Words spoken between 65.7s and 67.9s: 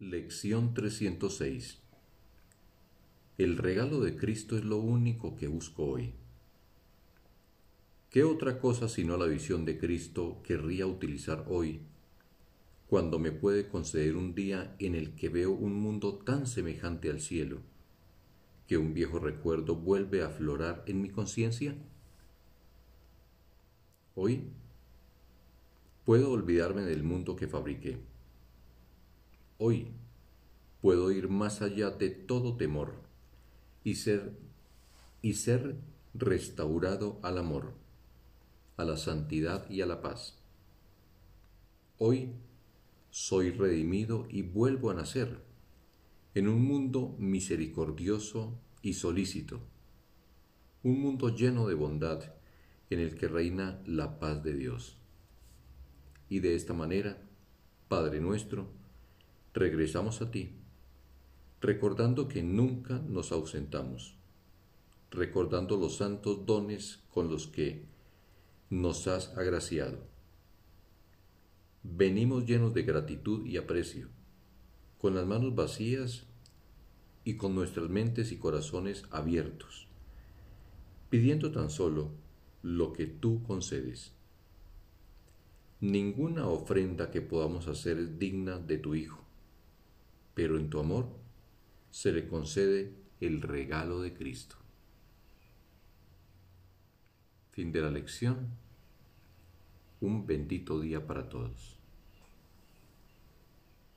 los santos dones con los que